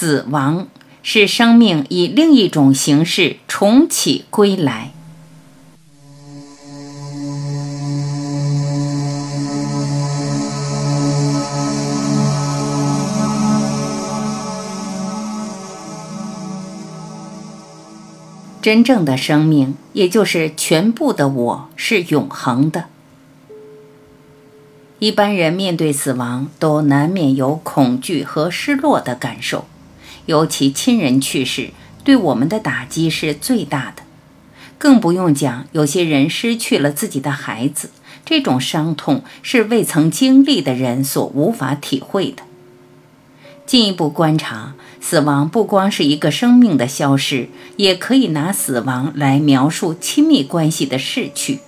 [0.00, 0.66] 死亡
[1.02, 4.92] 是生命以另一种形式重启归来。
[18.62, 22.86] 真正的生命，也就是全部的我，是永恒的。
[24.98, 29.66] 一般人面对死亡，都难免有恐惧和失落的感受，
[30.30, 31.70] 尤其亲人去世，
[32.04, 34.04] 对我们的打击是最大的。
[34.78, 37.90] 更不用讲，有些人失去了自己的孩子，
[38.24, 42.44] 这种伤痛是未曾经历的人所无法体会的。
[43.66, 51.58] 进一步观察，死亡不光是一个生命的消失，也可以拿死亡来描述亲密关系的逝去。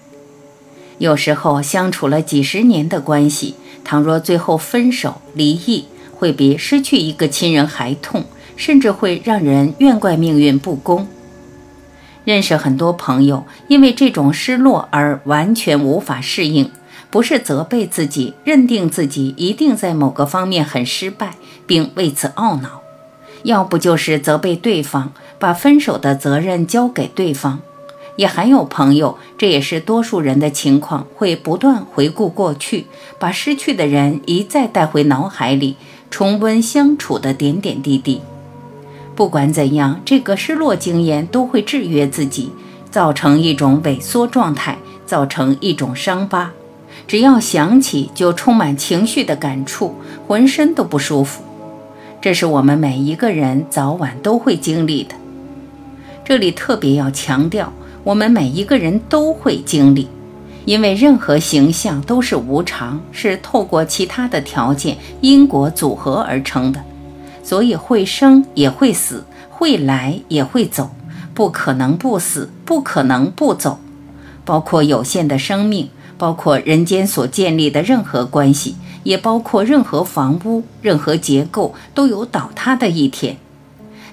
[0.98, 8.24] 有时候相处了几十年的关系，倘若最后分手离异，会比失去一个亲人还痛，
[8.56, 11.06] 甚至会让人怨怪命运不公。
[12.24, 16.70] 认识很多朋友，因为这种失落而完全无法适应，
[17.10, 21.34] 不是责备自己，认定自己一定在某个方面很失败，
[21.66, 22.80] 并为此懊恼；
[23.42, 27.58] 要不就是责备对方，把分手的责任交给对方。
[28.16, 32.86] 也还有朋友，这也是多数人的情况，会不断回顾过去，
[33.18, 35.76] 把失去的人一再带回脑海里，
[36.10, 38.20] 重温相处的点点滴滴。
[39.14, 42.50] 不管怎样，这个失落经验都会制约自己，
[42.90, 46.52] 造成一种萎缩状态，造成一种伤疤。
[47.06, 49.94] 只要想起，就充满情绪的感触，
[50.26, 51.42] 浑身都不舒服。
[52.20, 55.14] 这是我们每一个人早晚都会经历的。
[56.24, 57.72] 这里特别要强调。
[58.04, 60.08] 我们每一个人都会经历，
[60.64, 66.82] 因为任何形象都是无常，是透过其他的条件因果组合而成的，
[67.42, 70.90] 所以会生也会死，会来也会走，
[71.34, 73.78] 不可能不死，不可能不走。
[74.44, 83.36] 包括有限的生命，包括人间所建立的任何关系，也包括任何房屋、任何结构都有倒塌的一天。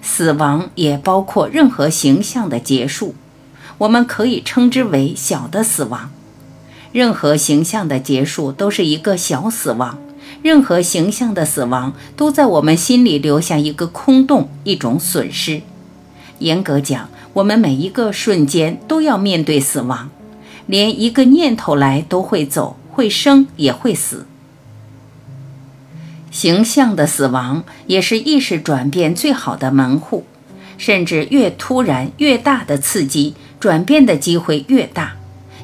[0.01, 3.16] 死亡也包括任何形象的结束。
[3.79, 6.12] 我们可以称之为小的死亡，
[6.91, 9.97] 任何形象的结束都是一个小死亡，
[10.41, 15.61] 任何形象的死亡都在我们心里留下一个空洞，一种损失。
[16.39, 20.09] 严格讲，我们每一个瞬间都要面对死亡，
[20.66, 24.25] 连一个念头来都会走，会生也会死。
[26.31, 30.25] 形象的死亡也是意识转变最好的门户，
[30.77, 33.35] 甚至越突然越大的刺激。
[33.59, 35.17] 转变的机会越大，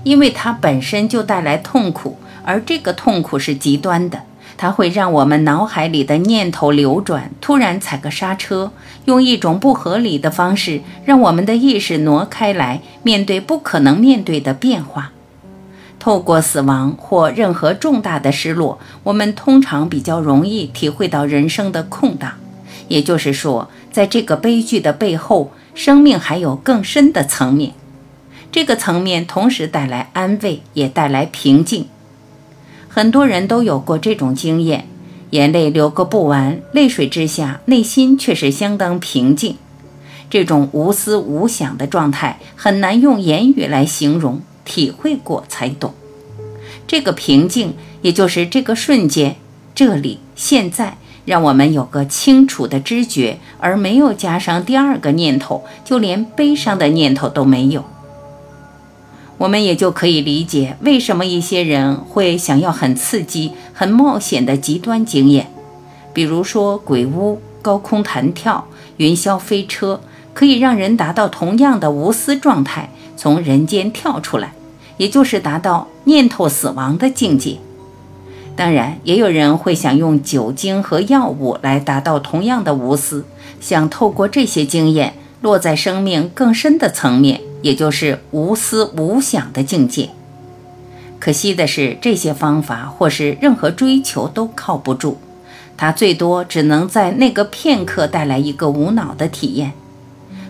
[0.03, 4.23] 因为它本身就带来痛苦，而这个痛苦是极端的，
[4.57, 8.71] 它会让我们脑海里的念头流转，突然踩个刹车，
[9.05, 15.11] 用一种不合理的方式让我们的意识挪开来，面对不可能面对的变化。
[15.99, 22.33] 透过死亡或任何重大的失落，我们通常比较容易体会到人生的空档，
[22.87, 27.73] 也就是说，在这个悲剧的背后，生命还有更深的层面。
[28.51, 31.87] 这个层面同时带来安慰，也带来平静。
[32.95, 34.87] 很多人都有过这种经验，
[35.31, 39.57] 眼泪流个不完，泪水之下，内心却是相当平静。
[40.29, 45.93] 这种无思无想的状态很难用言语来形容，体会过才懂。
[46.87, 49.35] 这个平静，也就是这个瞬间，
[49.75, 50.95] 这里现在，
[51.25, 57.83] 让我们有个清楚的知觉，而没有加上第二个念头，就连悲伤的念头都没有。
[59.37, 65.51] 我们也就可以理解为什么一些人会想要很刺激、很冒险的极端经验，
[66.13, 68.65] 比如说鬼屋、高空弹跳、
[68.97, 69.99] 云霄飞车，
[70.33, 74.53] 可以让人达到同样的无私状态，从人间跳出来，
[74.97, 77.57] 也就是达到念头死亡的境界。
[78.55, 83.25] 当然，也有人会想用酒精和药物来达到同样的无私，
[83.59, 87.41] 想透过这些经验落在生命更深的层面。
[87.65, 90.11] 也就是无思无想的境界。
[91.17, 95.17] 可惜的是，这些方法或是任何追求都靠不住，
[95.75, 99.71] 它最多只能在那个片刻带来一个无脑的体验。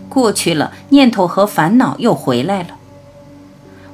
[0.10, 2.72] 过去了，念头和烦恼又回来了。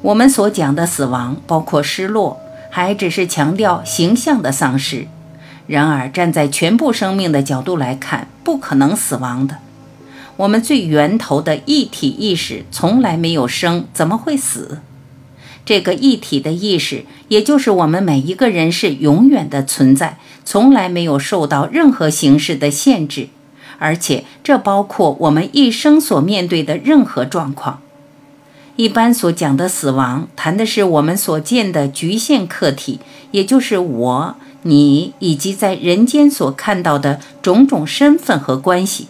[0.02, 2.40] 我们所讲的死亡，包括失落，
[2.72, 5.06] 还只是强调形象的丧失。
[5.68, 9.58] 然而，站在全部生命的角度来看，不可能死亡的。
[10.42, 14.80] 我们最源头的一体意识从来没有生，怎么会死？
[15.64, 23.30] 这个一体的意识，也就是我们每一个人是永远的存在，从来没有受到任何形式的限制，
[23.78, 27.80] 而且这包括我们一生所面对的任何状况。
[28.78, 33.00] 一般所讲的死亡，谈的是我们所见的局限客体，
[33.30, 39.06] 也就是我、你以及在人间所看到的种种身份和关系。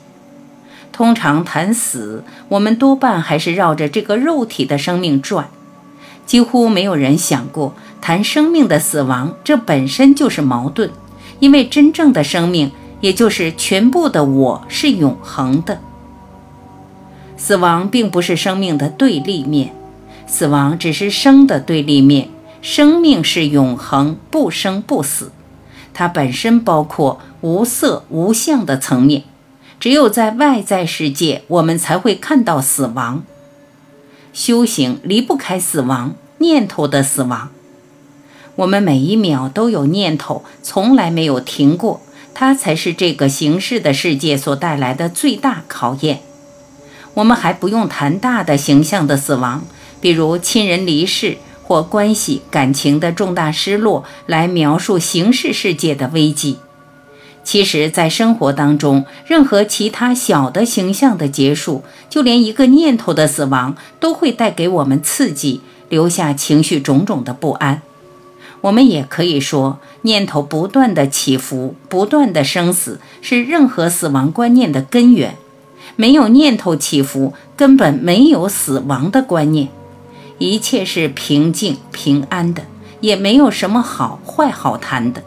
[1.01, 5.50] 通常谈死，我们多半还是绕着这个肉体的生命转，
[6.27, 10.92] 几乎没有人想过谈生命的死亡，这本身就是矛盾，
[11.39, 15.80] 因为真正的生命，也就是全部的我是永恒的。
[17.36, 19.74] 死亡并不是生命的对立面，
[20.27, 22.30] 死亡只是生的对立面。
[22.62, 25.31] 生命是永恒，不生不死，
[25.95, 29.24] 它本身包括无色无相的层面。
[29.81, 33.24] 只有在外在世界，我们才会看到死亡。
[34.31, 37.50] 修行离不开死亡，念头的死亡。
[38.57, 42.00] 我们每一秒都有念头，从来没有停过，
[42.36, 46.22] 它才是这个形式的世界所带来的最大考验。
[47.16, 49.63] 我们还不用谈大的形象的死亡，
[50.00, 56.60] 比如亲人离世或关系感情的重大失落，来描述形式世界的危机。
[57.43, 67.81] 其实，在生活当中，任何其他小的形象的结束，就连一个念头的死亡，都会带给我们刺激，留下情绪种种的不安。
[68.61, 75.35] 我们也可以说，念头不断的起伏，不断的生死，是任何死亡观念的根源。
[75.95, 79.69] 没有念头起伏，根本没有死亡的观念，
[80.37, 82.63] 一切是平静平安的，
[83.01, 85.23] 也没有什么好坏好谈的。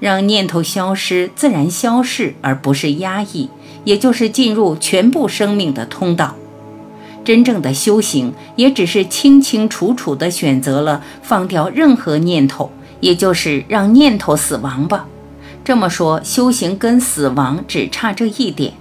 [0.00, 3.48] 让念头消失，自然消逝，而不是压抑，
[3.84, 6.34] 也就是进入全部生命的通道。
[7.24, 15.06] 真正的修行，也只是清清楚楚地选择了放掉任何念头，也就是让念头死亡吧。
[15.62, 18.72] 这么说，修行跟死亡只差这一点。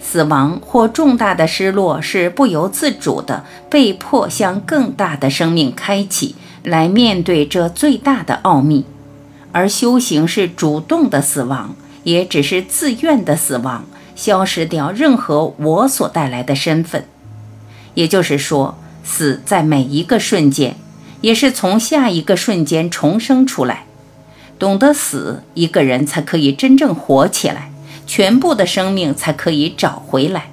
[0.00, 8.84] 死亡或重大的失落是不由自主的，被迫向更大的生命开启，来面对这最大的奥秘；
[9.56, 11.74] 而修行是主动的死亡，
[12.04, 17.06] 也只是自愿的死亡，消失掉任何我所带来的身份。
[17.94, 20.76] 也就是说，死在每一个瞬间，
[21.22, 23.86] 也是从下一个瞬间重生出来。
[24.58, 27.70] 懂得死，一个人才可以真正活起来。
[28.06, 30.50] 全部的生命才可以找回来。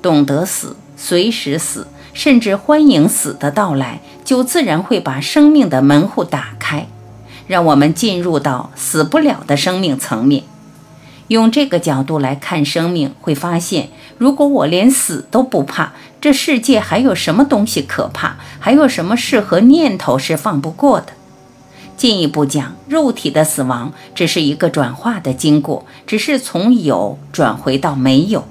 [0.00, 6.88] 懂得死，随时死，甚至欢迎死的到来，就自然会把生命的门户打开，
[7.46, 10.44] 让我们进入到死不了的生命层面。
[11.28, 18.36] 用这个角度来看生命，会发现，如果我连死都不怕，这世界还有什么东西可怕？
[18.60, 21.08] 还有什么事和念头是放不过的？
[21.96, 28.44] 进一步讲，肉体的死亡只是一个转化的经过，只是从有转回到没有。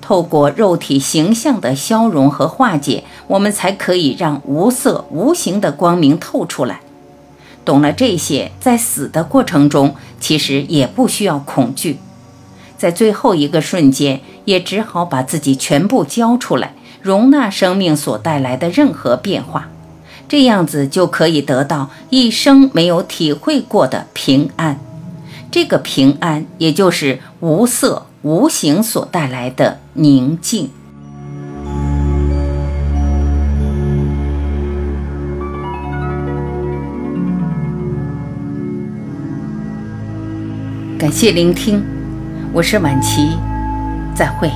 [0.00, 6.80] 透过肉体形象的消融和化解，我们才可以让无色无形的光明透出来。
[7.64, 11.98] 懂了这些，在死的过程中，其实也不需要恐惧，
[12.76, 19.68] 在最后一个瞬间，也只好把自己全部交出来，容纳生命所带来的任何变化。
[20.26, 24.80] 这样子就可以得到一生没有体会过的平安，
[25.50, 30.70] 这个平安也就是无色无形所带来的宁静。
[41.04, 41.84] 感谢聆听，
[42.50, 43.36] 我是晚琪，
[44.14, 44.50] 再会。